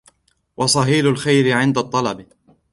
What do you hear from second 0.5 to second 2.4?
و صهيل الخيل عند الطلب